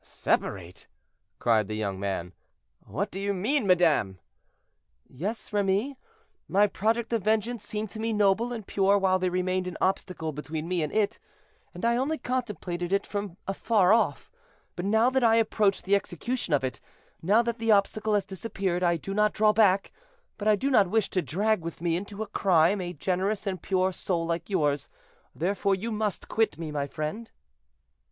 [0.03, 0.87] "Separate!"
[1.37, 2.33] cried the young man.
[2.87, 4.17] "What do you mean, madame?"
[5.07, 5.95] "Yes, Remy.
[6.47, 10.31] My project of vengeance seemed to me noble and pure while there remained an obstacle
[10.31, 11.19] between me and it,
[11.71, 14.31] and I only contemplated it from afar off;
[14.75, 19.13] but now that I approach the execution of it—now that the obstacle has disappeared—I do
[19.13, 19.91] not draw back,
[20.39, 23.91] but I do not wish to drag with me into crime a generous and pure
[23.91, 24.89] soul like yours;
[25.35, 27.29] therefore you must quit me, my friend."